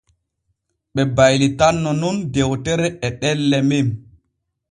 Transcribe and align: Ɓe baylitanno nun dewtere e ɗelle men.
Ɓe 0.93 1.01
baylitanno 1.15 1.89
nun 2.01 2.17
dewtere 2.33 2.87
e 3.07 3.09
ɗelle 3.19 3.57
men. 3.69 3.87